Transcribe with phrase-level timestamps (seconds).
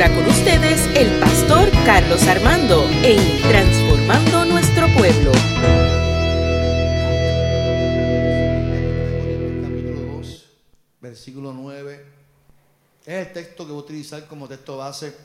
[0.00, 5.32] ahora con ustedes el pastor Carlos Armando en Transformando Nuestro Pueblo.
[9.60, 10.46] Capítulo 2,
[11.00, 12.06] versículo 9.
[13.06, 15.16] Es el texto que voy a utilizar como texto base.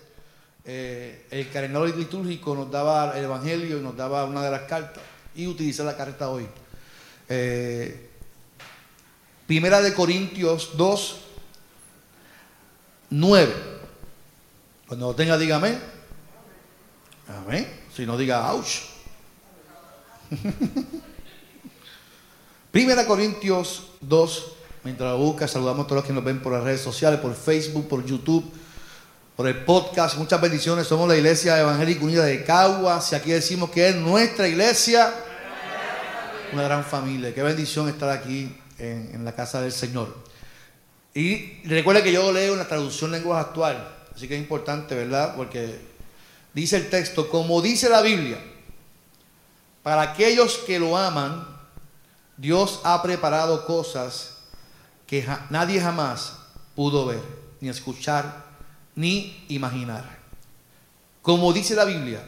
[0.66, 5.04] Eh, el calendario litúrgico nos daba el Evangelio y nos daba una de las cartas.
[5.36, 6.48] Y utilicé la carta hoy.
[7.30, 8.10] Eh,
[9.46, 11.18] primera de Corintios 2,
[13.12, 13.73] 9.
[14.94, 15.76] Cuando lo tenga, dígame.
[17.28, 17.68] Amén.
[17.96, 18.84] Si no, diga ouch.
[22.72, 24.52] Primera Corintios 2,
[24.84, 27.34] mientras lo busca, saludamos a todos los que nos ven por las redes sociales, por
[27.34, 28.46] Facebook, por YouTube,
[29.36, 30.16] por el podcast.
[30.18, 30.86] Muchas bendiciones.
[30.86, 35.12] Somos la Iglesia Evangélica Unida de Caguas y aquí decimos que es nuestra iglesia,
[36.52, 37.34] una gran familia.
[37.34, 40.16] Qué bendición estar aquí en, en la casa del Señor.
[41.16, 45.36] Y recuerde que yo leo una traducción lengua actual, así que es importante, ¿verdad?
[45.36, 45.80] Porque
[46.54, 48.38] dice el texto, como dice la Biblia,
[49.82, 51.48] para aquellos que lo aman,
[52.38, 54.38] Dios ha preparado cosas
[55.06, 56.38] que nadie jamás
[56.76, 57.22] pudo ver,
[57.60, 58.46] ni escuchar,
[58.96, 60.20] ni imaginar.
[61.22, 62.28] Como dice la Biblia,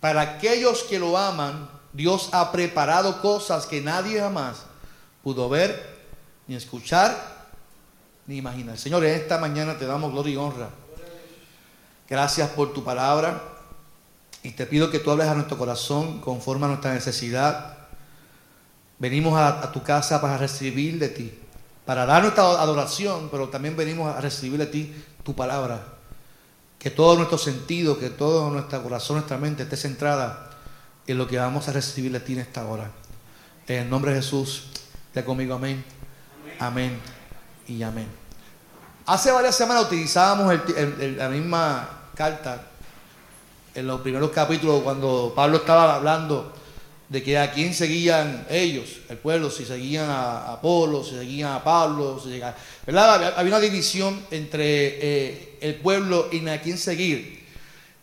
[0.00, 4.64] para aquellos que lo aman, Dios ha preparado cosas que nadie jamás
[5.22, 5.98] pudo ver,
[6.46, 7.40] ni escuchar,
[8.26, 8.78] ni imaginar.
[8.78, 10.70] Señor, en esta mañana te damos gloria y honra.
[12.10, 13.40] Gracias por tu palabra.
[14.42, 17.76] Y te pido que tú hables a nuestro corazón conforme a nuestra necesidad.
[18.98, 21.32] Venimos a, tu casa para recibir de ti,
[21.86, 25.82] para dar nuestra adoración, pero también venimos a recibir de ti tu palabra.
[26.78, 30.50] Que todo nuestro sentido, que todo nuestro corazón, nuestra mente esté centrada
[31.06, 32.90] en lo que vamos a recibir de ti en esta hora.
[33.68, 34.70] En el nombre de Jesús,
[35.14, 35.84] ya conmigo, amén.
[36.58, 36.98] Amén
[37.68, 38.08] y amén.
[39.06, 42.60] Hace varias semanas utilizábamos el- la misma carta
[43.74, 46.52] en los primeros capítulos cuando Pablo estaba hablando
[47.08, 51.64] de que a quién seguían ellos, el pueblo, si seguían a Apolo, si seguían a
[51.64, 52.22] Pablo,
[52.86, 53.34] ¿verdad?
[53.38, 57.42] Había- una división entre eh, el pueblo y a quién seguir.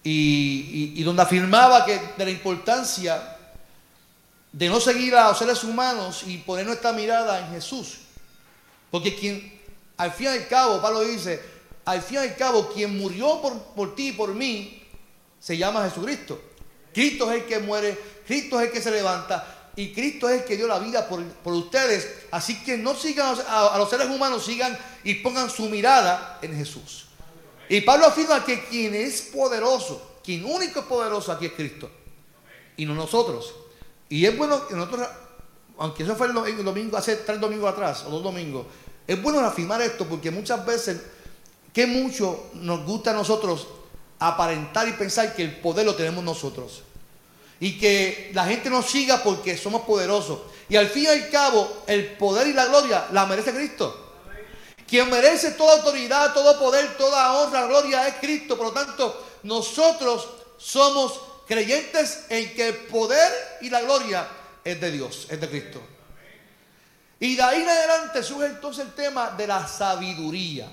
[0.04, 3.38] Y donde afirmaba que de la importancia
[4.52, 8.00] de no seguir a los seres humanos y poner nuestra mirada en Jesús.
[8.90, 9.62] Porque quien,
[9.98, 11.56] al fin y al cabo, Pablo dice,
[11.88, 14.84] al fin y al cabo, quien murió por, por ti y por mí,
[15.40, 16.38] se llama Jesucristo.
[16.94, 20.46] Cristo es el que muere, Cristo es el que se levanta y Cristo es el
[20.46, 22.25] que dio la vida por, por ustedes.
[22.31, 27.06] Así que no sigan a, los seres humanos, sigan y pongan su mirada en Jesús.
[27.70, 31.90] Y Pablo afirma que quien es poderoso, quien único es poderoso aquí es Cristo
[32.75, 33.56] y no nosotros.
[34.09, 35.08] Y es bueno que nosotros,
[35.78, 38.66] aunque eso fue el domingo, hace tres domingos atrás, o dos domingos,
[39.08, 41.02] es bueno afirmar esto porque muchas veces,
[41.78, 43.68] que mucho nos gusta a nosotros
[44.18, 46.82] aparentar y pensar que el poder lo tenemos nosotros.
[47.60, 50.40] Y que la gente nos siga porque somos poderosos.
[50.70, 54.16] Y al fin y al cabo, el poder y la gloria la merece Cristo.
[54.88, 58.58] Quien merece toda autoridad, todo poder, toda honra, gloria es Cristo.
[58.58, 64.28] Por lo tanto, nosotros somos creyentes en que el poder y la gloria
[64.64, 65.80] es de Dios, es de Cristo.
[67.20, 70.68] Y de ahí en adelante surge entonces el tema de la sabiduría.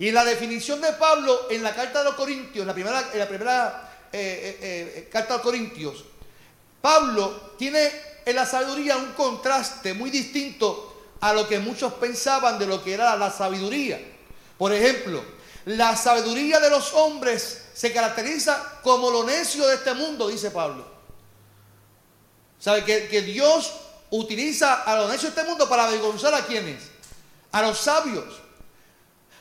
[0.00, 3.18] Y la definición de Pablo en la carta de los Corintios, en la primera, en
[3.18, 6.04] la primera eh, eh, eh, carta de los Corintios,
[6.80, 7.92] Pablo tiene
[8.24, 12.94] en la sabiduría un contraste muy distinto a lo que muchos pensaban de lo que
[12.94, 14.00] era la sabiduría.
[14.56, 15.22] Por ejemplo,
[15.66, 20.86] la sabiduría de los hombres se caracteriza como lo necio de este mundo, dice Pablo.
[22.58, 23.70] ¿Sabe que, Dios
[24.08, 26.84] utiliza a los necios de este mundo para avergonzar a quienes?
[27.52, 28.40] A los sabios.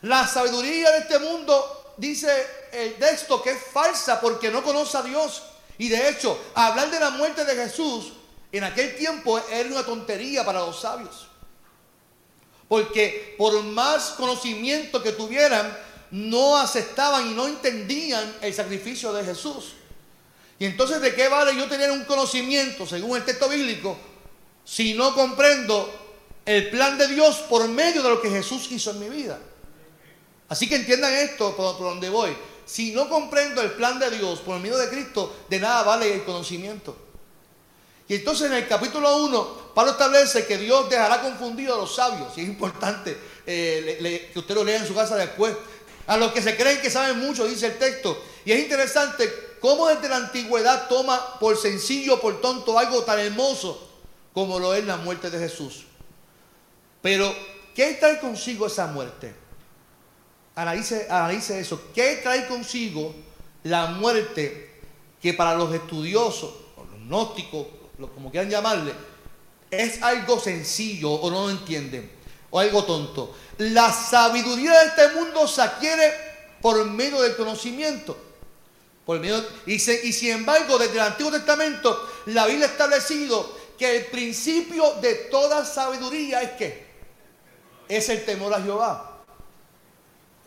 [0.01, 2.29] La sabiduría de este mundo dice
[2.71, 5.43] el texto que es falsa porque no conoce a Dios.
[5.77, 8.13] Y de hecho, hablar de la muerte de Jesús
[8.51, 11.27] en aquel tiempo era una tontería para los sabios.
[12.67, 15.77] Porque por más conocimiento que tuvieran,
[16.11, 19.73] no aceptaban y no entendían el sacrificio de Jesús.
[20.57, 23.97] Y entonces, ¿de qué vale yo tener un conocimiento, según el texto bíblico,
[24.65, 25.89] si no comprendo
[26.45, 29.39] el plan de Dios por medio de lo que Jesús hizo en mi vida?
[30.49, 32.35] Así que entiendan esto por, donde voy.
[32.65, 36.23] Si no comprendo el plan de Dios por medio de Cristo, de nada vale el
[36.23, 36.95] conocimiento.
[38.07, 42.35] Y entonces en el capítulo 1, Pablo establece que Dios dejará confundido a los sabios.
[42.35, 43.15] Y es importante
[43.45, 45.55] eh, que usted lo lea en su casa después.
[46.07, 48.19] A los que se creen que saben mucho, dice el texto.
[48.45, 53.87] Y es interesante cómo desde la antigüedad toma por sencillo, por tonto, algo tan hermoso
[54.33, 55.85] como lo es la muerte de Jesús.
[57.03, 57.33] Pero,
[57.75, 59.35] ¿qué trae consigo esa muerte?
[60.61, 61.81] Analice, eso.
[61.93, 63.15] ¿Qué trae consigo
[63.63, 64.69] la muerte
[65.21, 67.67] que para los estudiosos, los gnósticos,
[68.13, 68.93] como quieran llamarle,
[69.71, 72.11] es algo sencillo o no lo entienden,
[72.49, 73.33] o algo tonto?
[73.59, 76.13] La sabiduría de este mundo se adquiere
[76.61, 78.17] por medio del conocimiento.
[79.05, 79.79] Por medio, y, y
[80.13, 85.65] sin embargo, desde el Antiguo Testamento, la Biblia ha establecido que el principio de toda
[85.65, 86.85] sabiduría es que
[87.87, 89.08] es el temor a Jehová.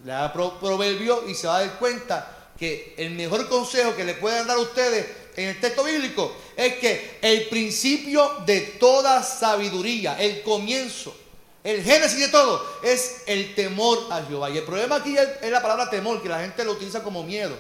[0.05, 4.15] Le da proverbio y se va a dar cuenta que el mejor consejo que le
[4.15, 5.07] pueden dar a ustedes
[5.37, 11.17] en el texto bíblico es que el principio de toda sabiduría, el comienzo,
[11.65, 14.51] el génesis de todo, es el temor a Jehová.
[14.51, 17.57] Y el problema aquí es, la palabra temor, que la gente lo utiliza como miedo.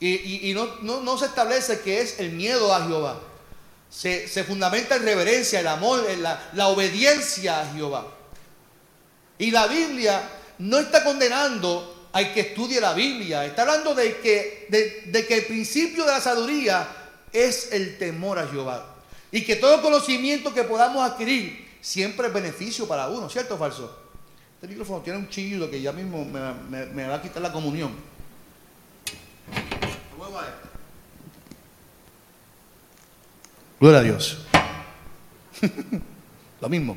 [0.00, 3.20] Y, no, se establece que es el miedo a Jehová.
[3.88, 8.06] Se, fundamenta en reverencia, el amor, en la, la obediencia a Jehová.
[9.38, 10.22] Y la Biblia
[10.58, 15.44] no está condenando al que estudie la Biblia, está hablando de que, de, que el
[15.46, 16.86] principio de la sabiduría
[17.32, 18.94] es el temor a Jehová.
[19.32, 23.98] Y que todo conocimiento que podamos adquirir siempre es beneficio para uno, ¿cierto o falso?
[24.54, 27.92] Este micrófono tiene un chillo que ya mismo me, va a quitar la comunión.
[33.80, 34.38] Gloria a Dios.
[36.60, 36.96] Lo mismo.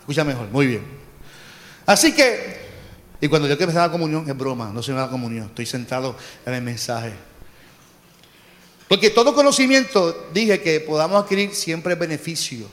[0.00, 0.82] Escucha mejor, muy bien.
[1.86, 2.63] Así que,
[3.20, 5.66] y cuando yo quiero empezar la comunión, es broma, no se me da comunión, estoy
[5.66, 7.12] sentado en el mensaje.
[8.88, 12.68] Porque todo conocimiento, dije que podamos adquirir siempre beneficio,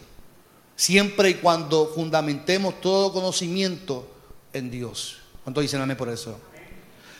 [0.75, 4.11] siempre y cuando fundamentemos todo conocimiento
[4.51, 5.19] en Dios.
[5.43, 6.39] ¿Cuánto dicen amén por eso?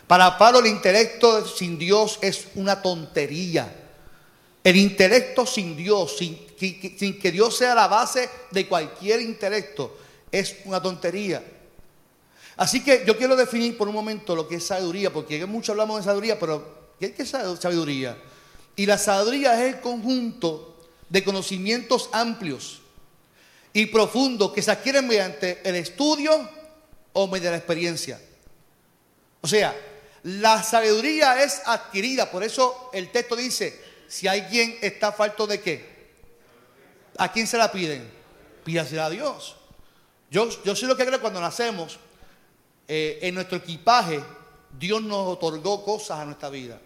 [0.08, 3.78] Para Pablo el intelecto sin Dios es una tontería.
[4.64, 9.98] El intelecto sin Dios, sin que Dios sea la base de cualquier intelecto,
[10.32, 11.44] es una tontería.
[12.62, 15.98] Así que yo quiero definir por un momento lo que es sabiduría, porque mucho hablamos
[15.98, 18.16] de sabiduría, pero ¿qué es sabiduría?
[18.76, 20.78] Y la sabiduría es el conjunto
[21.10, 22.82] de conocimientos amplios
[23.74, 26.48] y profundos que se adquieren mediante el estudio
[27.14, 28.22] o mediante la experiencia.
[29.42, 29.76] O sea,
[30.22, 36.12] la sabiduría es adquirida, por eso el texto dice, si alguien está falto de qué,
[37.18, 38.08] ¿a quién se la piden?
[38.64, 39.56] Pídasela a Dios.
[40.30, 41.98] Yo, yo soy lo que creo cuando nacemos,
[42.94, 44.22] eh, en nuestro equipaje,
[44.78, 46.78] Dios nos otorgó cosas a nuestra vida.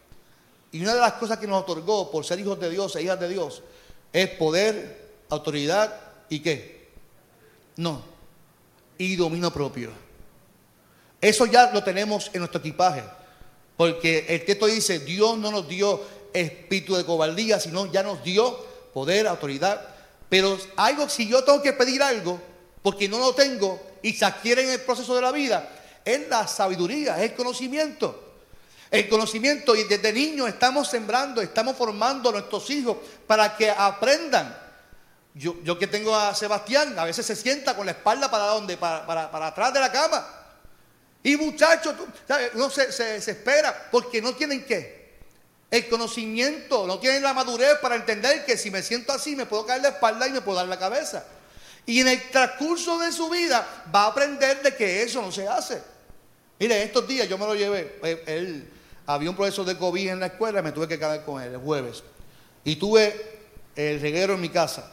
[0.71, 3.19] Y una de las cosas que nos otorgó por ser hijos de Dios e hijas
[3.19, 3.63] de Dios
[4.13, 5.99] es poder, autoridad
[6.29, 6.91] y qué?
[7.77, 8.03] No.
[8.99, 9.89] Y dominio propio.
[11.19, 13.01] Eso ya lo tenemos en nuestro equipaje.
[13.75, 18.55] Porque el texto dice, Dios no nos dio espíritu de cobardía, sino ya nos dio
[18.93, 19.81] poder, autoridad.
[20.29, 22.39] Pero algo, si yo tengo que pedir algo,
[22.83, 25.74] porque no lo tengo y se adquiere en el proceso de la vida,
[26.05, 28.21] es la sabiduría, es el conocimiento.
[28.91, 34.55] El conocimiento y desde niños estamos sembrando, estamos formando a nuestros hijos para que aprendan.
[35.33, 38.77] Yo, yo que tengo a Sebastián, a veces se sienta con la espalda para donde,
[38.77, 40.25] para, para, atrás de la cama.
[41.23, 41.95] Y muchachos,
[42.53, 45.15] no se, se, se espera porque no tienen qué.
[45.71, 49.65] El conocimiento, no tienen la madurez para entender que si me siento así me puedo
[49.65, 51.25] caer la espalda y me puedo dar la cabeza.
[51.87, 55.47] Y en el transcurso de su vida va a aprender de que eso no se
[55.47, 55.94] hace.
[56.59, 57.99] Mire, estos días yo me lo llevé.
[58.03, 58.69] Eh, él,
[59.07, 61.53] había un profesor de COVID en la escuela y me tuve que quedar con él
[61.53, 62.03] el jueves.
[62.63, 63.39] Y tuve
[63.75, 64.91] el reguero en mi casa.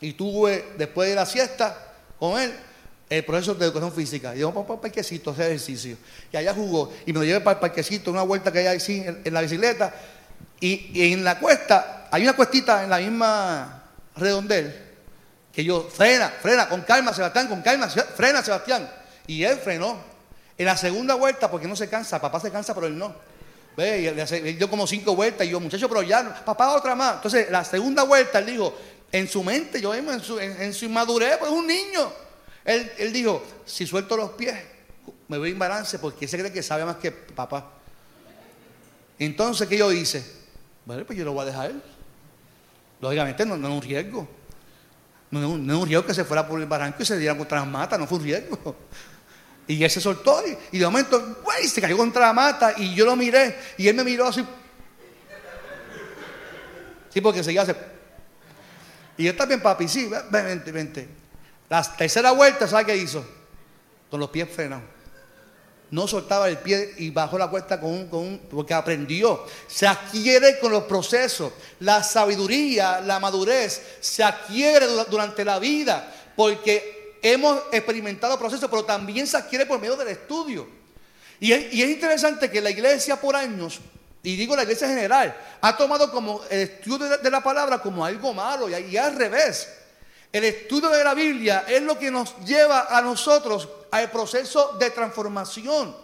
[0.00, 2.54] Y tuve, después de la siesta, con él,
[3.10, 4.34] el profesor de educación física.
[4.34, 5.96] Y yo, para el parquecito, hacer ejercicio.
[6.32, 6.92] Y allá jugó.
[7.04, 9.92] Y me lo llevé para el parquecito, una vuelta que hay así en, la bicicleta.
[10.60, 13.84] Y, en la cuesta, hay una cuestita en la misma
[14.16, 14.86] redondel.
[15.52, 18.88] Que yo, frena, frena, con calma, Sebastián, con calma, frena, Sebastián.
[19.26, 20.07] Y él frenó.
[20.58, 23.14] En la segunda vuelta, porque no se cansa, papá se cansa, pero él no.
[23.76, 27.14] Ve, él dio como cinco vueltas y yo, muchacho, pero ya, papá, otra más.
[27.14, 28.76] Entonces, la segunda vuelta, él dijo,
[29.12, 32.12] en su mente, yo en su, en, su inmadurez, pues es un niño.
[32.64, 34.56] Él, dijo, si suelto los pies,
[35.28, 37.70] me voy en balance porque él se cree que sabe más que papá.
[39.16, 40.24] Entonces, ¿qué yo hice?
[40.84, 41.72] Bueno, pues yo lo voy a dejar.
[43.00, 44.28] Lógicamente no, no es un riesgo.
[45.30, 47.68] No, es un riesgo que se fuera por el barranco y se diera contra las
[47.68, 48.76] matas, no fue un riesgo.
[49.68, 53.04] Y él se soltó y, de momento, güey, se cayó contra la mata y yo
[53.04, 54.44] lo miré y él me miró así.
[57.10, 57.72] Sí, porque seguía así.
[59.18, 61.08] Y yo también, papi, sí, vente, vente.
[61.68, 63.22] La tercera vuelta, ¿sabes qué hizo?
[64.10, 64.84] Con los pies frenados.
[65.90, 69.44] No soltaba el pie y bajó la cuesta con un, con un, porque aprendió.
[69.66, 71.52] Se adquiere con los procesos.
[71.80, 76.10] La sabiduría, la madurez, se adquiere durante la vida.
[76.36, 80.68] Porque hemos experimentado procesos, pero también se adquiere por medio del estudio.
[81.40, 83.80] Y es, interesante que la iglesia por años,
[84.22, 88.34] y digo la iglesia general, ha tomado como el estudio de, la palabra como algo
[88.34, 89.68] malo y, y al revés.
[90.32, 94.90] El estudio de la Biblia es lo que nos lleva a nosotros al proceso de
[94.90, 95.96] transformación.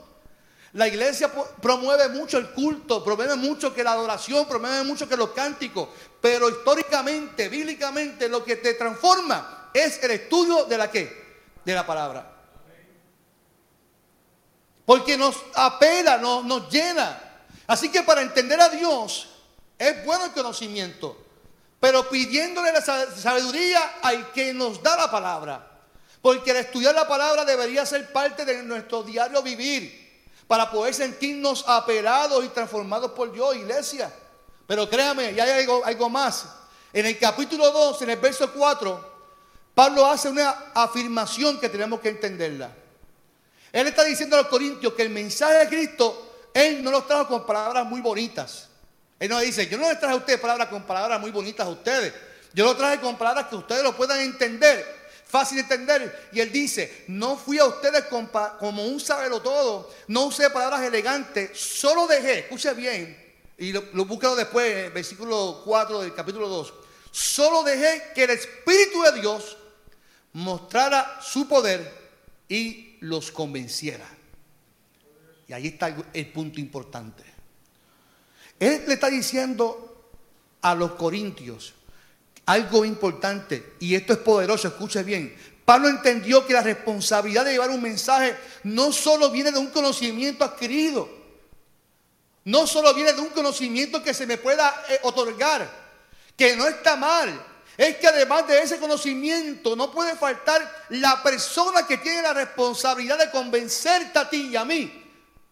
[0.75, 1.31] La iglesia
[1.61, 5.89] promueve mucho el culto, promueve mucho que la adoración, promueve mucho que los cánticos,
[6.21, 11.43] pero históricamente, bíblicamente, lo que te transforma es el estudio de la qué?
[11.65, 12.31] De la palabra.
[14.87, 17.21] Porque nos apela, nos, nos llena.
[17.67, 19.29] Así que para entender a Dios
[19.77, 21.19] es bueno el conocimiento,
[21.81, 25.71] pero pidiéndole la sabiduría al que nos da la palabra.
[26.23, 30.05] Porque el estudiar la palabra debería ser parte de nuestro diario vivir
[30.47, 34.13] para poder sentirnos apelados y transformados por Dios, iglesia.
[34.67, 36.47] Pero créame, ya hay algo, algo más.
[36.93, 39.14] En el capítulo 2, en el verso 4,
[39.75, 42.71] Pablo hace una afirmación que tenemos que entenderla.
[43.73, 47.27] Él está diciendo a los corintios que el mensaje de Cristo, Él no los trajo
[47.27, 48.69] con palabras muy bonitas.
[49.19, 51.71] Él no dice, yo no les traje a ustedes palabras con palabras muy bonitas a
[51.71, 52.13] ustedes.
[52.53, 55.05] Yo lo traje con palabras que ustedes lo puedan entender
[55.35, 56.29] fácil de entender.
[56.33, 61.59] Y él dice, no fui a ustedes como un sabelo todo, no usé palabras elegantes,
[61.59, 66.75] solo dejé, escuche bien, y lo, lo después en el versículo 4 del capítulo 2,
[67.11, 69.57] solo dejé que el Espíritu de Dios
[70.35, 71.93] mostrara su poder
[72.49, 74.07] y los convenciera.
[75.49, 77.23] Y ahí está el punto importante.
[78.59, 80.13] Él le está diciendo
[80.63, 81.75] a los corintios,
[82.47, 85.37] algo importante, y esto es poderoso, escuche bien.
[85.65, 90.45] Pablo entendió que la responsabilidad de llevar un mensaje no solo viene de un conocimiento
[90.45, 91.09] adquirido,
[92.45, 95.71] no solo viene de un conocimiento que se me pueda eh, otorgar,
[96.37, 101.87] que no está mal, es que además de ese conocimiento no puede faltar la persona
[101.87, 105.03] que tiene la responsabilidad de convencerte a ti y a mí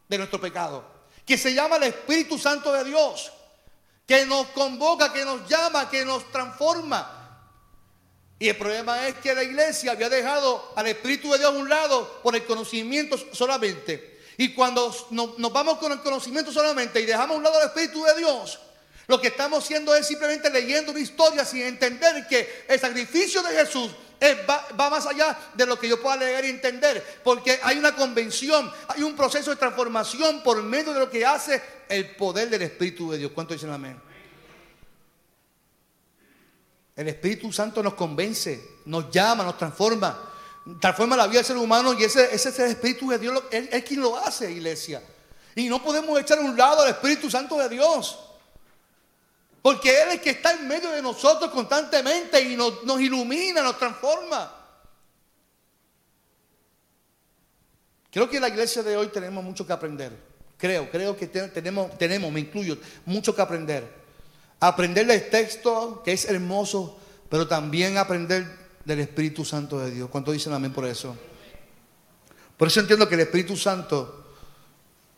[0.09, 0.85] de nuestro pecado,
[1.27, 3.33] que se llama el Espíritu Santo de Dios
[4.07, 7.19] que nos convoca, que nos llama, que nos transforma.
[8.39, 11.69] Y el problema es que la iglesia había dejado al Espíritu de Dios a un
[11.69, 14.21] lado por el conocimiento solamente.
[14.37, 18.03] Y cuando nos, vamos con el conocimiento solamente y dejamos a un lado al Espíritu
[18.05, 18.59] de Dios,
[19.13, 23.51] lo que estamos haciendo es simplemente leyendo una historia sin entender que el sacrificio de
[23.57, 23.91] Jesús
[24.49, 27.21] va, más allá de lo que yo pueda leer y entender.
[27.23, 31.63] Porque hay una convención, hay un proceso de transformación por medio de lo que hace
[31.91, 33.33] el poder del Espíritu de Dios.
[33.35, 34.01] ¿Cuánto dicen amén?
[36.97, 40.33] El Espíritu Santo nos convence, nos llama, nos transforma,
[40.81, 43.85] transforma la vida del ser humano y ese, ese es el Espíritu de Dios, es
[43.85, 45.03] quien lo hace, iglesia.
[45.55, 48.31] Y no podemos echar a un lado al Espíritu Santo de Dios.
[49.63, 53.79] Porque Él es que está en medio de nosotros constantemente y nos, nos ilumina, nos
[53.79, 54.59] transforma.
[58.11, 60.13] Creo que en la iglesia de hoy tenemos mucho que aprender.
[60.59, 62.77] Creo, creo que tenemos, tenemos, me incluyo,
[63.07, 63.89] mucho que aprender.
[64.61, 66.99] Aprender del texto, que es hermoso,
[67.31, 68.47] pero también aprender
[68.85, 70.11] del Espíritu Santo de Dios.
[70.11, 71.17] ¿Cuánto dicen amén por eso?
[72.57, 74.25] Por eso entiendo que el Espíritu Santo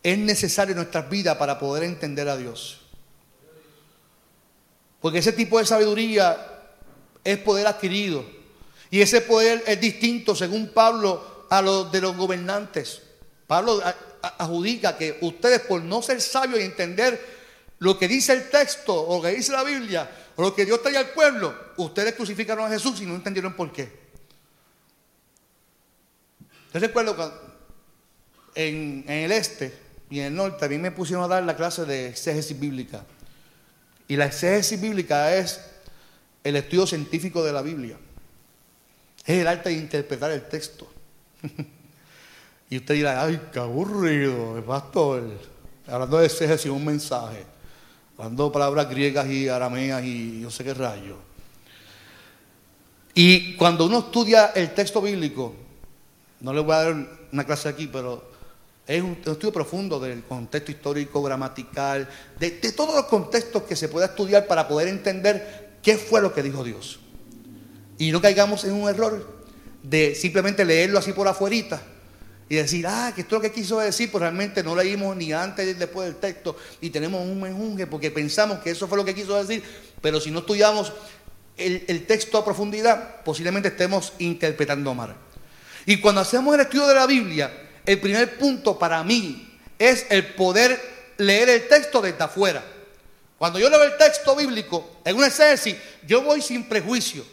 [0.02, 2.83] es necesario en nuestras vidas para poder entender a Dios.
[5.04, 6.62] Porque ese tipo de sabiduría
[7.22, 8.24] es poder adquirido.
[8.88, 13.02] Y ese poder es distinto, según Pablo, a los de los gobernantes.
[13.46, 13.82] Pablo
[14.38, 17.22] adjudica que ustedes por no ser sabios y entender
[17.80, 20.80] lo que dice el texto o lo que dice la Biblia o lo que Dios
[20.80, 23.92] trae al pueblo, ustedes crucificaron a Jesús y no entendieron por qué.
[26.72, 27.24] Yo recuerdo que
[28.54, 29.76] en, en el este
[30.08, 33.04] y en el norte a mí me pusieron a dar la clase de exégesis bíblica.
[34.08, 35.60] Y la exégesis bíblica es
[36.42, 37.96] el estudio científico de la Biblia.
[39.24, 40.90] Es el arte de interpretar el texto.
[42.70, 45.22] y usted dirá, ay, qué aburrido, pastor.
[45.86, 47.44] Hablando de exégesis, un mensaje.
[48.18, 51.16] Hablando palabras griegas y arameas y no sé qué rayo.
[53.14, 55.54] Y cuando uno estudia el texto bíblico,
[56.40, 58.33] no le voy a dar una clase aquí, pero
[58.86, 64.06] es un, estudio profundo del contexto histórico, gramatical, de, todos los contextos que se pueda
[64.06, 67.00] estudiar para poder entender qué fue lo que dijo Dios.
[67.98, 69.44] Y no caigamos en un error
[69.82, 71.80] de simplemente leerlo así por afuerita
[72.48, 75.32] y decir, ah, que esto es lo que quiso decir, pues realmente no leímos ni
[75.32, 79.04] antes ni después del texto y tenemos un menjunje porque pensamos que eso fue lo
[79.04, 79.62] que quiso decir,
[80.02, 80.92] pero si no estudiamos
[81.56, 85.16] el, el texto a profundidad, posiblemente estemos interpretando mal.
[85.86, 87.50] Y cuando hacemos el estudio de la Biblia,
[87.86, 92.64] el primer punto para mí es el poder leer el texto desde afuera.
[93.38, 95.76] Cuando yo leo el texto bíblico en una exégesis,
[96.06, 97.24] yo voy sin prejuicio.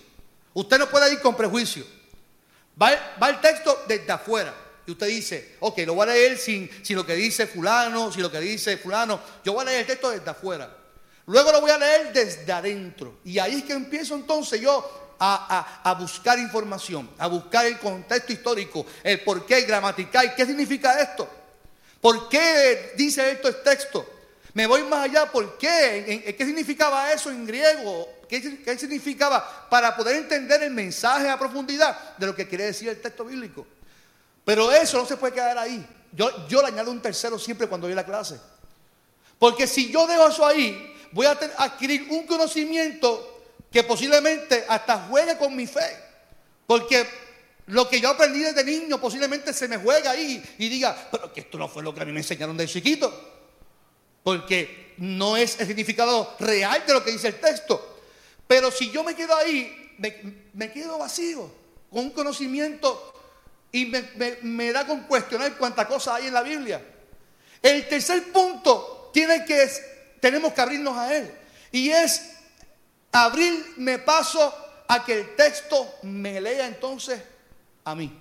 [0.53, 1.85] Usted no puede ir con prejuicio.
[2.81, 2.91] Va,
[3.29, 4.53] el texto desde afuera.
[4.85, 8.23] Y usted dice, ok, lo voy a leer sin, sin lo que dice fulano, sin
[8.23, 10.75] lo que dice fulano, yo voy a leer el texto desde afuera.
[11.27, 13.19] Luego lo voy a leer desde adentro.
[13.23, 18.85] Y ahí es que empiezo entonces yo a, buscar información, a buscar el contexto histórico,
[19.03, 21.29] el por qué gramatical, qué significa esto,
[21.99, 24.07] por qué dice esto el texto.
[24.53, 26.35] Me voy más allá, ¿por qué?
[26.37, 28.09] ¿Qué significaba eso en griego?
[28.27, 32.89] ¿Qué, ¿Qué, significaba para poder entender el mensaje a profundidad de lo que quiere decir
[32.89, 33.65] el texto bíblico?
[34.43, 35.85] Pero eso no se puede quedar ahí.
[36.11, 38.41] Yo, yo le añado un tercero siempre cuando doy la clase.
[39.39, 43.30] Porque si yo dejo eso ahí, voy a adquirir un conocimiento
[43.71, 45.97] que posiblemente hasta juegue con mi fe.
[46.67, 47.07] Porque
[47.67, 51.41] lo que yo aprendí desde niño posiblemente se me juega ahí y diga, pero que
[51.41, 53.29] esto no fue lo que a mí me enseñaron de chiquito.
[54.23, 57.99] Porque no es el significado real de lo que dice el texto.
[58.47, 59.95] Pero si yo me quedo ahí,
[60.53, 61.49] me, quedo vacío,
[61.89, 63.13] con un conocimiento
[63.71, 63.91] y
[64.41, 66.81] me, da con cuestionar cuánta cosa hay en la Biblia.
[67.61, 69.69] El tercer punto tiene que
[70.19, 71.31] tenemos que abrirnos a él
[71.71, 72.31] y es
[73.11, 74.53] abrirme paso
[74.87, 77.21] a que el texto me lea entonces
[77.85, 78.17] a mí.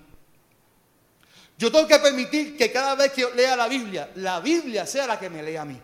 [1.59, 5.19] Yo tengo que permitir que cada vez que lea la Biblia, la Biblia sea la
[5.19, 5.79] que me lea a mí.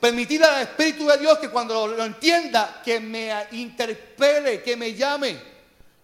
[0.00, 5.38] Permitir al Espíritu de Dios que cuando lo, entienda, que me interpele, que me llame,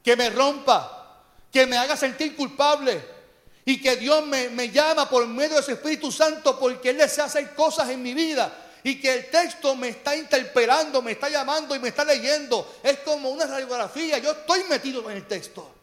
[0.03, 3.17] que me rompa, que me haga sentir culpable.
[3.65, 7.25] Y que Dios me, me llama por medio de su Espíritu Santo porque Él desea
[7.25, 8.68] hacer cosas en mi vida.
[8.85, 12.79] Y que el texto me está interpelando, me está llamando y me está leyendo.
[12.83, 14.19] Es como una radiografía.
[14.19, 15.75] Yo estoy metido en el texto.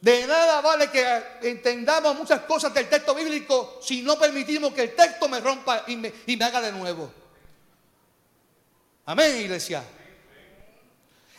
[0.00, 1.04] De nada vale que
[1.42, 5.96] entendamos muchas cosas del texto bíblico si no permitimos que el texto me rompa y
[5.96, 6.12] me,
[6.44, 7.10] haga de nuevo.
[9.06, 9.82] Amén, iglesia.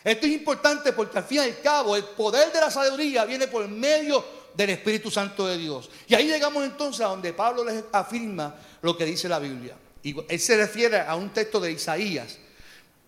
[0.04, 3.46] Esto es importante porque al fin y al cabo el poder de la sabiduría viene
[3.46, 4.24] por medio
[4.58, 5.88] del Espíritu Santo de Dios.
[6.08, 9.76] Y ahí llegamos entonces a donde Pablo les afirma lo que dice la Biblia.
[10.02, 12.38] Y él se refiere a un texto de Isaías.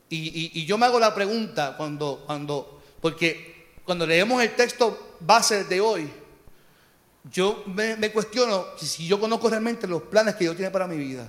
[0.08, 5.80] Y, yo me hago la pregunta cuando, cuando, porque cuando leemos el texto base de
[5.80, 6.08] hoy,
[7.32, 11.28] yo me, cuestiono si, yo conozco realmente los planes que Dios tiene para mi vida.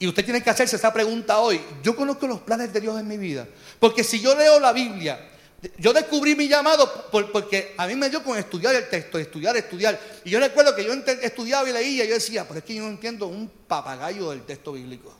[0.00, 1.60] Y usted tiene que hacerse esa pregunta hoy.
[1.80, 3.46] Yo conozco los planes de Dios en mi vida.
[3.78, 5.30] Porque si yo leo la Biblia,
[5.76, 10.00] yo descubrí mi llamado porque a mí me dio con estudiar el texto, estudiar, estudiar.
[10.24, 12.82] Y yo recuerdo que yo estudiaba y leía y yo decía, pero es que yo
[12.82, 15.14] no entiendo un papagayo del texto bíblico.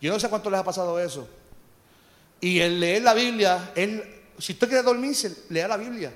[0.00, 1.26] Yo no sé cuánto les ha pasado eso.
[2.40, 3.72] Y el leer la Biblia,
[4.38, 6.12] si usted quiere dormirse, lea la Biblia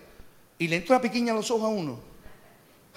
[0.58, 2.00] y le entra una pequeña a los ojos a uno.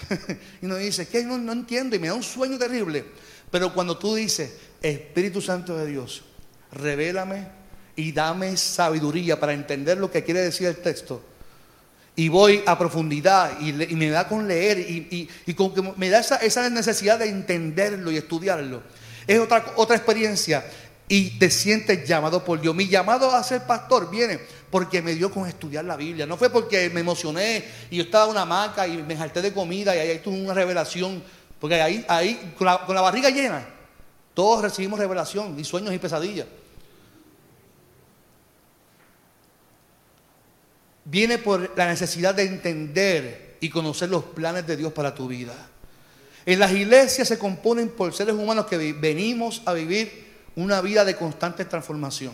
[0.61, 3.05] y uno dice, que no, no entiendo y me da un sueño terrible.
[3.49, 6.23] Pero cuando tú dices, Espíritu Santo de Dios,
[6.73, 7.47] revélame
[7.95, 11.21] y dame sabiduría para entender lo que quiere decir el texto.
[12.15, 16.37] Y voy a profundidad y, me da con leer y, con que me da esa,
[16.37, 18.83] esa, necesidad de entenderlo y estudiarlo.
[19.27, 20.63] Es otra, otra experiencia
[21.07, 22.73] y te sientes llamado por Dios.
[22.73, 24.39] Mi llamado a ser pastor viene
[24.71, 26.25] porque me dio con estudiar la Biblia.
[26.25, 29.51] No fue porque me emocioné y yo estaba en una hamaca y me jalté de
[29.51, 31.21] comida y ahí tuve una revelación.
[31.59, 33.65] Porque ahí, ahí con, la, con la barriga llena,
[34.33, 36.47] todos recibimos revelación y sueños y pesadillas.
[41.05, 45.53] Viene por la necesidad de entender y conocer los planes de Dios para tu vida.
[46.45, 51.15] En las iglesias se componen por seres humanos que venimos a vivir una vida de
[51.15, 52.33] constante transformación.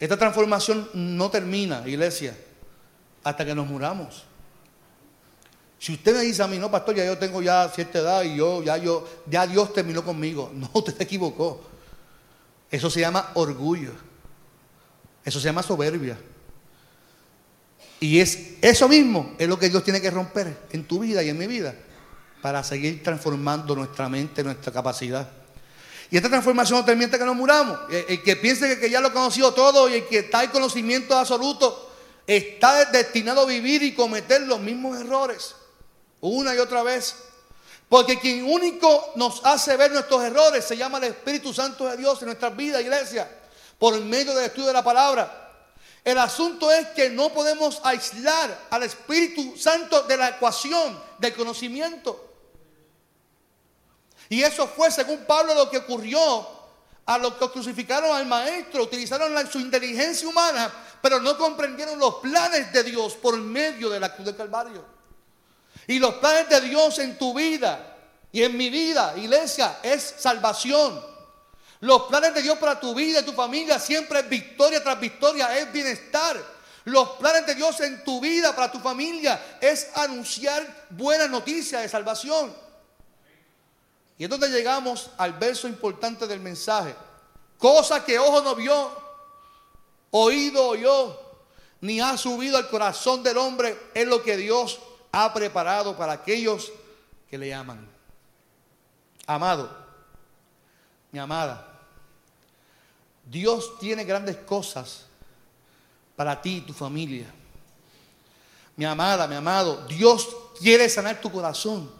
[0.00, 2.36] Esta transformación no termina, iglesia,
[3.24, 4.24] hasta que nos muramos.
[5.78, 8.36] Si usted me dice a mí, no, pastor, ya yo tengo ya cierta edad y
[8.36, 10.50] yo, ya yo, ya Dios terminó conmigo.
[10.54, 11.60] No, usted se equivocó.
[12.70, 13.92] Eso se llama orgullo.
[15.24, 16.18] Eso se llama soberbia.
[18.00, 21.28] Y es eso mismo es lo que Dios tiene que romper en tu vida y
[21.28, 21.74] en mi vida
[22.40, 25.28] para seguir transformando nuestra mente, nuestra capacidad.
[26.10, 27.78] Y esta transformación no termina que nos muramos.
[27.90, 31.16] El, que piense que, ya lo ha conocido todo y el que está en conocimiento
[31.16, 31.90] absoluto
[32.26, 35.54] está destinado a vivir y cometer los mismos errores
[36.20, 37.14] una y otra vez.
[37.88, 42.20] Porque quien único nos hace ver nuestros errores se llama el Espíritu Santo de Dios
[42.20, 43.28] en nuestras vidas, iglesia,
[43.78, 45.47] por medio del estudio de la palabra.
[46.08, 52.32] El asunto es que no podemos aislar al Espíritu Santo de la ecuación del conocimiento.
[54.30, 56.48] Y eso fue, según Pablo, lo que ocurrió
[57.04, 58.84] a los que crucificaron al maestro.
[58.84, 64.14] Utilizaron su inteligencia humana, pero no comprendieron los planes de Dios por medio de la
[64.14, 64.82] cruz del Calvario.
[65.88, 67.98] Y los planes de Dios en tu vida
[68.32, 71.17] y en mi vida, iglesia, es salvación.
[71.80, 75.56] Los planes de Dios para tu vida y tu familia siempre es victoria tras victoria,
[75.58, 76.36] es bienestar.
[76.84, 81.88] Los planes de Dios en tu vida, para tu familia, es anunciar buenas noticias de
[81.88, 82.54] salvación.
[84.16, 86.94] Y es donde llegamos al verso importante del mensaje.
[87.58, 88.90] Cosa que ojo no vio,
[90.10, 91.20] oído oyó,
[91.80, 94.80] ni ha subido al corazón del hombre, es lo que Dios
[95.12, 96.72] ha preparado para aquellos
[97.28, 97.86] que le aman.
[99.26, 99.70] Amado,
[101.12, 101.67] mi amada,
[103.30, 105.04] Dios tiene grandes cosas
[106.16, 107.26] para ti y tu familia.
[108.76, 111.90] Mi amada, mi amado, Dios quiere sanar tu corazón.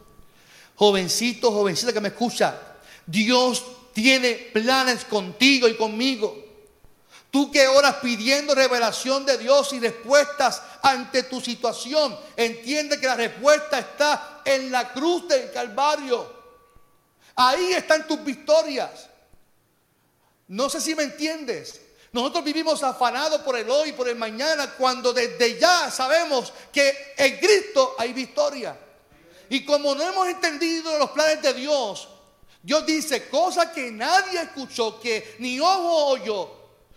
[0.76, 2.56] Jovencito, jovencita que me escucha,
[3.04, 6.44] Dios tiene planes contigo y conmigo.
[7.30, 13.16] Tú que oras pidiendo revelación de Dios y respuestas ante tu situación, entiende que la
[13.16, 16.32] respuesta está en la cruz del Calvario.
[17.34, 19.08] Ahí están tus victorias.
[20.48, 21.80] No sé si me entiendes.
[22.12, 27.36] Nosotros vivimos afanados por el hoy, por el mañana, cuando desde ya sabemos que en
[27.36, 28.78] Cristo hay victoria.
[29.50, 32.08] Y como no hemos entendido los planes de Dios,
[32.62, 36.50] Dios dice cosas que nadie escuchó, que ni ojo oyó.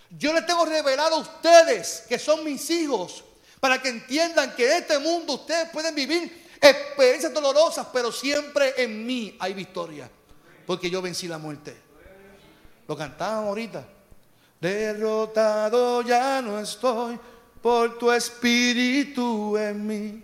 [0.10, 3.24] Yo les tengo revelado a ustedes, que son mis hijos,
[3.60, 9.06] para que entiendan que en este mundo ustedes pueden vivir experiencias dolorosas, pero siempre en
[9.06, 10.10] mí hay victoria,
[10.66, 11.91] porque yo vencí la muerte.
[12.92, 13.88] Lo cantábamos ahorita.
[14.60, 17.18] Derrotado ya no estoy
[17.62, 20.24] por tu espíritu en mí.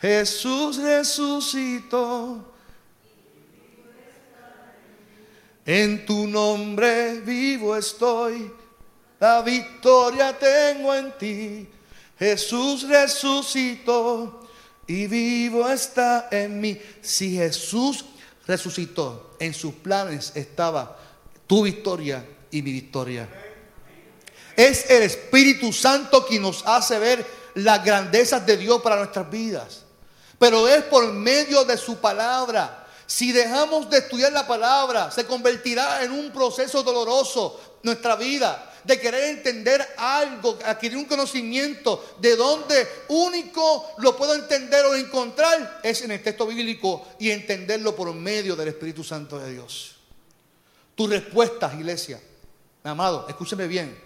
[0.00, 2.54] Jesús resucitó.
[5.64, 8.52] En tu nombre vivo estoy.
[9.18, 11.68] La victoria tengo en ti.
[12.20, 14.46] Jesús resucitó
[14.86, 16.80] y vivo está en mí.
[17.02, 18.04] Si Jesús
[18.46, 20.98] resucitó, en sus planes estaba
[21.46, 23.28] tu victoria y mi victoria.
[24.56, 29.82] Es el Espíritu Santo quien nos hace ver las grandezas de Dios para nuestras vidas.
[30.38, 32.86] Pero es por medio de su palabra.
[33.06, 39.00] Si dejamos de estudiar la palabra, se convertirá en un proceso doloroso nuestra vida, de
[39.00, 46.02] querer entender algo, adquirir un conocimiento de donde único lo puedo entender o encontrar es
[46.02, 49.95] en el texto bíblico y entenderlo por medio del Espíritu Santo de Dios.
[50.96, 52.18] Tus respuestas, iglesia,
[52.82, 53.96] amado, escúcheme bien,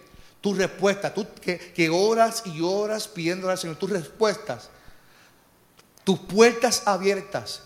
[0.41, 4.69] tus respuestas, tú que, que y oras pidiendo al Señor, tus respuestas,
[6.03, 7.63] tus puertas abiertas,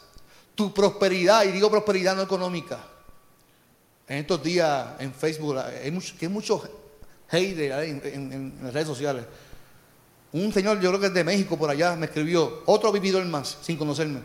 [0.53, 2.79] tu prosperidad, y digo prosperidad no económica.
[4.07, 6.61] En estos días en Facebook hay mucho, que hay muchos
[7.29, 9.25] haters en, en, las redes sociales.
[10.33, 13.57] Un señor, yo creo que es de México por allá, me escribió, otro vividor más,
[13.63, 14.19] sin conocerme.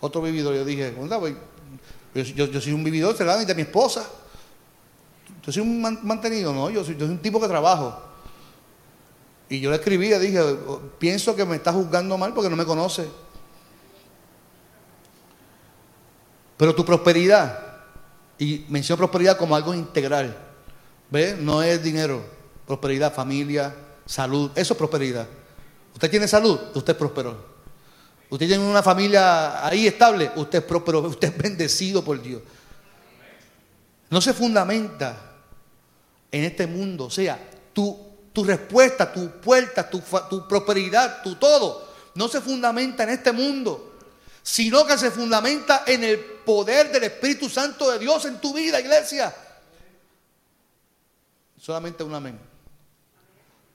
[0.00, 0.94] Otro vividor, yo dije,
[2.14, 4.08] yo, yo, soy un vividor, se de mi esposa.
[5.44, 8.08] Yo soy un mantenido, no, yo soy, yo soy un tipo que trabajo.
[9.48, 10.40] Y yo le escribí, dije,
[10.98, 13.08] pienso que me está juzgando mal porque no me conoce.
[16.56, 17.66] Pero tu prosperidad,
[18.38, 20.36] y menciono prosperidad como algo integral,
[21.10, 21.36] ¿ve?
[21.40, 22.22] No es dinero,
[22.66, 25.26] prosperidad, familia, salud, eso es prosperidad.
[25.94, 27.47] Usted tiene salud, usted es próspero.
[28.30, 32.42] Usted tiene una familia ahí estable, usted es próspero, usted es bendecido por Dios.
[34.10, 35.16] No se fundamenta
[36.30, 37.06] en este mundo.
[37.06, 37.38] O sea,
[37.72, 37.98] tu,
[38.32, 43.98] tu respuesta, tu puerta, tu, tu prosperidad, tu todo, no se fundamenta en este mundo,
[44.42, 48.80] sino que se fundamenta en el poder del Espíritu Santo de Dios en tu vida,
[48.80, 49.34] iglesia.
[51.58, 52.38] Solamente un amén.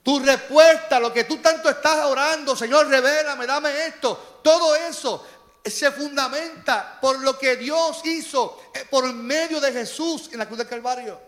[0.04, 4.40] Tu respuesta, lo que tú tanto estás orando, Señor, revélame, dame esto.
[4.42, 5.24] Todo eso
[5.64, 10.58] se fundamenta por lo que Dios hizo eh, por medio de Jesús en la cruz
[10.58, 11.18] del Calvario.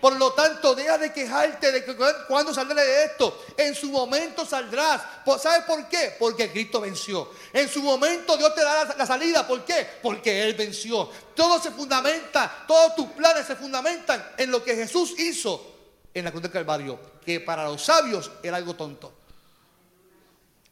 [0.00, 1.94] Por lo tanto, deja de quejarte de que
[2.26, 3.44] cuando saldré de esto.
[3.54, 5.02] En su momento saldrás.
[5.38, 6.16] ¿Sabes por qué?
[6.18, 7.28] Porque Cristo venció.
[7.52, 9.46] En su momento Dios te dará la salida.
[9.46, 9.86] ¿Por qué?
[10.02, 11.10] Porque Él venció.
[11.34, 15.79] Todo se fundamenta, todos tus planes se fundamentan en lo que Jesús hizo
[16.12, 16.98] en la cruz del Calvario.
[17.24, 19.12] Que para los sabios era algo tonto.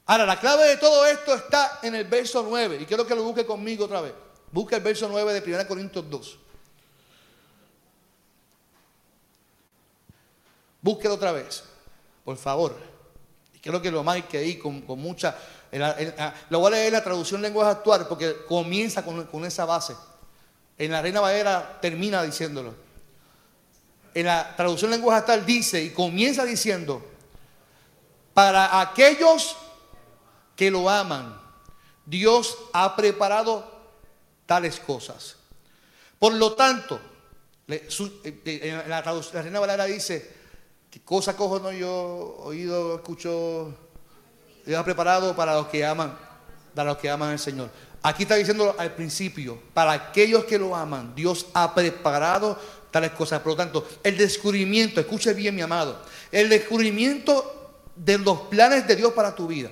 [0.06, 2.78] Ahora, la clave de todo esto está en el verso 9.
[2.80, 4.14] Y quiero que lo busque conmigo otra vez.
[4.50, 6.38] Busca el verso 9 de 1 Corintios 2.
[10.80, 11.62] Búsquelo otra vez,
[12.24, 12.74] por favor.
[13.52, 15.36] Y quiero que lo marque ahí con, con mucha...
[15.70, 19.94] Ah, lo voy a leer la traducción lenguaje actual porque comienza con, con esa base.
[20.78, 22.87] En la Reina Valera termina diciéndolo.
[24.18, 27.06] En la traducción lenguaje actual dice y comienza diciendo,
[28.34, 29.54] para aquellos
[30.56, 31.40] que lo aman,
[32.04, 33.70] Dios ha preparado
[34.44, 35.36] tales cosas.
[36.18, 37.00] Por lo tanto,
[37.68, 37.86] eh,
[38.24, 40.34] eh, en la, traducción, la Reina Valera dice,
[40.90, 43.72] ¿Qué cosa cojo no yo oído, escucho,
[44.66, 46.18] Dios ha preparado para los que aman,
[46.74, 47.70] para los que aman al Señor.
[48.02, 52.58] Aquí está diciendo al principio, para aquellos que lo aman, Dios ha preparado
[52.90, 53.40] tales cosas.
[53.40, 58.96] Por lo tanto, el descubrimiento, escuche bien mi amado, el descubrimiento de los planes de
[58.96, 59.70] Dios para tu vida.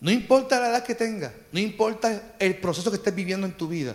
[0.00, 3.68] No importa la edad que tengas, no importa el proceso que estés viviendo en tu
[3.68, 3.94] vida.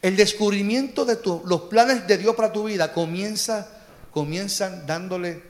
[0.00, 3.68] El descubrimiento de los planes de Dios para tu vida comienza,
[4.10, 5.42] comienzan dándole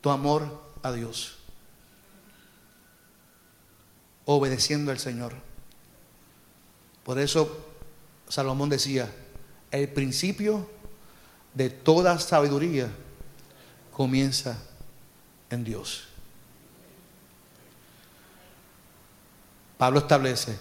[0.00, 1.38] tu amor a Dios.
[4.26, 5.32] Obedeciendo al Señor.
[7.02, 7.64] Por eso
[8.28, 9.10] Salomón decía,
[9.76, 10.68] el principio
[11.54, 12.88] de toda sabiduría
[13.92, 14.58] comienza
[15.50, 16.08] en Dios.
[19.78, 20.56] Pablo establece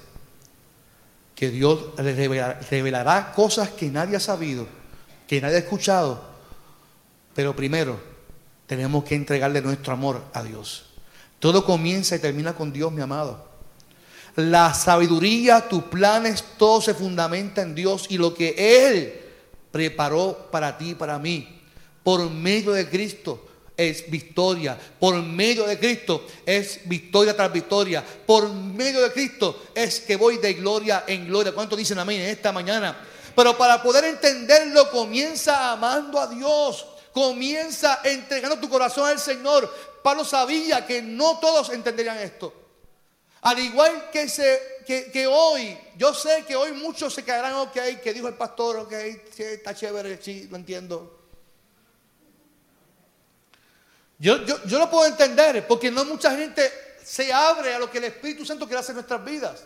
[1.36, 4.68] que Dios revelará, cosas que nadie ha sabido,
[5.28, 6.24] que nadie ha escuchado,
[7.34, 8.00] pero primero
[8.68, 10.86] tenemos que entregarle nuestro amor a Dios.
[11.40, 13.55] Todo comienza y termina con Dios, mi amado.
[14.36, 19.22] La sabiduría, tus planes, todo se fundamenta en Dios y lo que Él
[19.72, 21.62] preparó para ti y para mí,
[22.04, 23.46] por medio de Cristo,
[23.78, 24.78] es victoria.
[25.00, 28.04] Por medio de Cristo es victoria tras victoria.
[28.26, 31.54] Por medio de Cristo es que voy de gloria en gloria.
[31.54, 32.98] ¿Cuánto dicen amén en esta mañana?
[33.36, 36.86] Pero para poder entenderlo, comienza amando a Dios.
[37.12, 39.74] Comienza entregando tu corazón al Señor.
[40.04, 42.54] Pablo sabía que no todos entenderían esto.
[43.46, 48.34] Al igual que, hoy, yo sé que hoy muchos se caerán, ok, que dijo el
[48.34, 51.28] pastor, ok, está chévere, sí, lo entiendo.
[54.18, 56.72] Yo, yo, lo puedo entender porque no mucha gente
[57.04, 59.64] se abre a lo que el Espíritu Santo quiere hacer en nuestras vidas.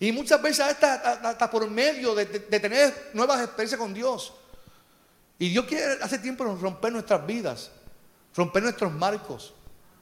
[0.00, 4.32] Y muchas veces hasta, hasta por medio de, tener nuevas experiencias con Dios.
[5.38, 7.70] Y Dios quiere hace tiempo romper nuestras vidas,
[8.34, 9.52] romper nuestros marcos,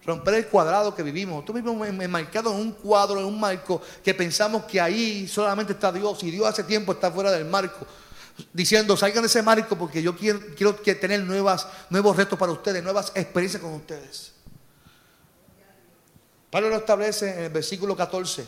[0.05, 1.45] romper el cuadrado que vivimos.
[1.45, 5.93] Tú mismo enmarcado en un cuadro, en un marco, que pensamos que ahí solamente está
[5.93, 7.87] Dios y Dios hace tiempo está fuera del marco
[8.53, 12.83] diciendo, salgan de ese marco porque yo quiero, quiero tener nuevas, nuevos retos para ustedes,
[12.83, 14.33] nuevas experiencias con ustedes.
[16.51, 18.47] Pablo lo establece en el versículo 14,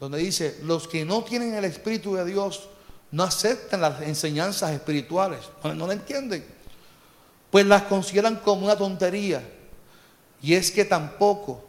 [0.00, 2.68] donde dice, los que no tienen el Espíritu de Dios
[3.10, 6.46] no aceptan las enseñanzas espirituales, no, no la entienden,
[7.50, 9.42] pues las consideran como una tontería
[10.42, 11.64] y es que tampoco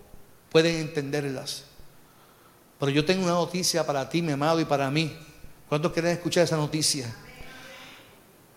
[0.51, 1.63] pueden entenderlas.
[2.79, 5.15] Pero yo tengo una noticia para ti, mi amado, y para mí.
[5.67, 7.13] ¿Cuántos quieren escuchar esa noticia?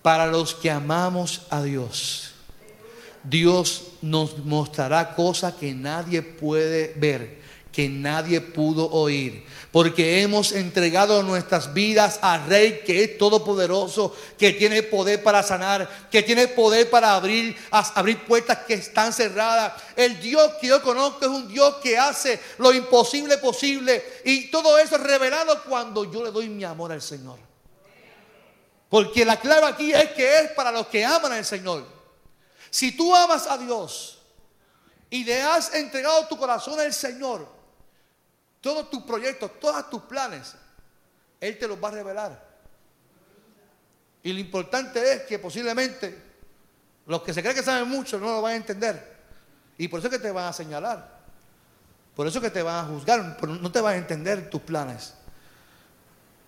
[0.00, 2.32] Para los que amamos a Dios,
[3.24, 7.41] Dios nos mostrará cosas que nadie puede ver
[7.72, 9.44] que nadie pudo oír.
[9.72, 16.08] Porque hemos entregado nuestras vidas al Rey que es todopoderoso, que tiene poder para sanar,
[16.10, 19.72] que tiene poder para abrir, abrir puertas que están cerradas.
[19.96, 24.20] El Dios que yo conozco es un Dios que hace lo imposible posible.
[24.26, 27.38] Y todo eso es revelado cuando yo le doy mi amor al Señor.
[28.90, 31.86] Porque la clave aquí es que es para los que aman al Señor.
[32.68, 34.18] Si tú amas a Dios
[35.08, 37.61] y le has entregado tu corazón al Señor,
[38.62, 40.54] todos tus proyectos, todos tus planes,
[41.40, 42.52] Él te los va a revelar.
[44.22, 46.16] Y lo importante es que posiblemente
[47.06, 49.12] los que se creen que saben mucho no lo van a entender.
[49.76, 51.20] Y por eso es que te van a señalar.
[52.14, 53.42] Por eso es que te van a juzgar.
[53.46, 55.14] No te van a entender tus planes.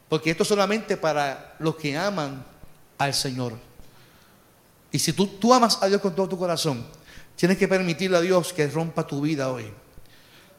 [0.09, 2.45] Porque esto es solamente para los que aman
[2.99, 3.55] al Señor.
[4.93, 6.87] Y si tú, tú amas a Dios con todo tu corazón,
[7.35, 9.73] tienes que permitirle a Dios que rompa tu vida hoy.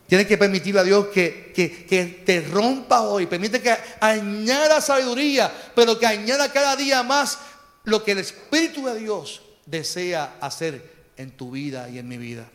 [0.08, 3.26] Tienes que permitirle a Dios que, te rompa hoy.
[3.26, 7.40] Permite que añada sabiduría, pero que añada cada día más
[7.86, 12.48] lo que el Espíritu de Dios desea hacer en tu vida y en mi vida.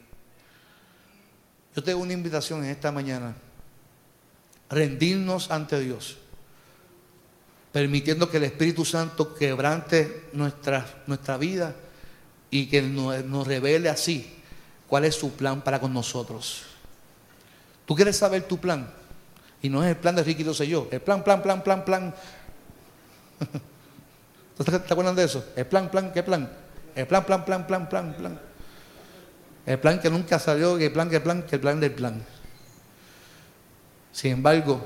[1.75, 3.35] Yo tengo una invitación en esta mañana.
[4.69, 6.19] Rendirnos ante Dios.
[7.73, 11.75] Permitiendo que el Espíritu Santo quebrante nuestra, nuestra vida
[12.51, 14.37] y que nos revele así
[14.87, 16.70] cuál es su plan para con nosotros.
[17.91, 18.89] Tú quieres saber tu plan.
[19.61, 20.87] Y no es el plan de Ricky sé yo.
[20.93, 22.15] El plan, plan, plan, plan, plan.
[24.65, 25.45] ¿Te acuerdas de eso?
[25.57, 26.49] El plan, plan, ¿qué plan?
[26.95, 28.41] El plan, plan, plan, plan, plan, plan.
[29.67, 32.25] El plan que nunca salió, el plan, que plan, que el plan del plan.
[34.13, 34.81] Sin embargo,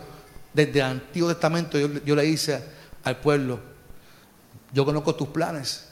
[0.54, 2.58] desde el Antiguo Testamento yo, yo le hice
[3.02, 3.60] al pueblo,
[4.72, 5.83] yo conozco tus planes.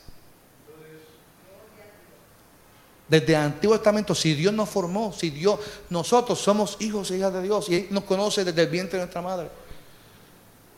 [3.13, 7.31] Desde el Antiguo Testamento, si Dios nos formó, si Dios, nosotros somos hijos e hijas
[7.35, 9.51] de Dios y Él nos conoce desde el vientre de nuestra madre.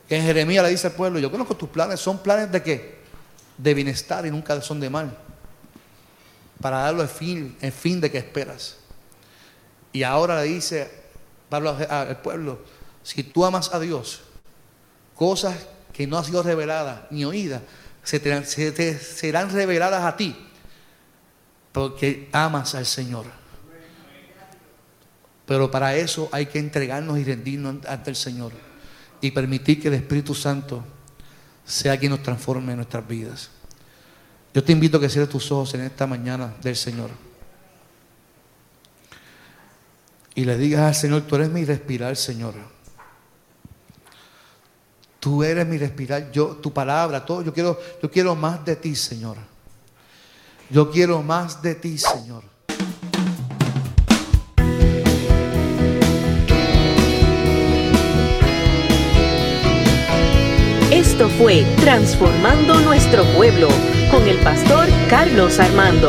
[0.08, 2.98] En Jeremías le dice al pueblo, yo conozco tus planes, son planes de qué?
[3.56, 5.16] De bienestar y nunca son de mal.
[6.60, 8.78] para darlo el fin, el fin de que esperas.
[9.92, 10.90] Y ahora le dice
[11.48, 12.58] Pablo al pueblo,
[13.04, 14.22] si tú amas a Dios,
[15.14, 15.54] cosas
[15.92, 17.62] que no han sido reveladas ni oídas,
[18.02, 20.36] se te, serán reveladas a ti,
[21.74, 23.26] porque amas al Señor.
[25.44, 28.52] Pero para eso hay que entregarnos y rendirnos ante el Señor
[29.20, 30.84] y permitir que el Espíritu Santo
[31.64, 33.50] sea quien nos transforme en nuestras vidas.
[34.54, 37.10] Yo te invito a que cierres tus ojos en esta mañana del Señor.
[40.36, 42.54] Y le digas al Señor, tú eres mi respirar, Señor.
[45.18, 47.42] Tú eres mi respirar, yo, tu palabra, todo.
[47.42, 49.53] Yo quiero, yo quiero más de ti, Señor.
[50.74, 52.42] Yo quiero más de ti, Señor.
[60.90, 63.68] Esto fue Transformando Nuestro Pueblo
[64.10, 66.08] con el pastor Carlos Armando.